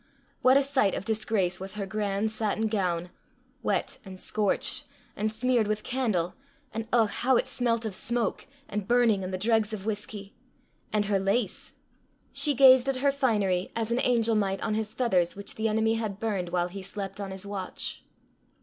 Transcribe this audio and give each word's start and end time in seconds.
What 0.41 0.57
a 0.57 0.63
sight 0.63 0.95
of 0.95 1.05
disgrace 1.05 1.59
was 1.59 1.75
her 1.75 1.85
grand 1.85 2.31
satin 2.31 2.65
gown 2.69 3.11
wet, 3.61 3.99
and 4.03 4.19
scorched, 4.19 4.85
and 5.15 5.31
smeared 5.31 5.67
with 5.67 5.83
candle! 5.83 6.33
and 6.73 6.87
ugh! 6.91 7.11
how 7.11 7.37
it 7.37 7.45
smelt 7.45 7.85
of 7.85 7.93
smoke 7.93 8.47
and 8.67 8.87
burning 8.87 9.23
and 9.23 9.31
the 9.31 9.37
dregs 9.37 9.73
of 9.73 9.85
whisky! 9.85 10.33
And 10.91 11.05
her 11.05 11.19
lace! 11.19 11.73
She 12.33 12.55
gazed 12.55 12.89
at 12.89 12.95
her 13.05 13.11
finery 13.11 13.71
as 13.75 13.91
an 13.91 13.99
angel 14.01 14.33
might 14.33 14.59
on 14.63 14.73
his 14.73 14.95
feathers 14.95 15.35
which 15.35 15.53
the 15.53 15.67
enemy 15.67 15.93
had 15.93 16.19
burned 16.19 16.49
while 16.49 16.69
he 16.69 16.81
slept 16.81 17.19
on 17.21 17.29
his 17.29 17.45
watch. 17.45 18.03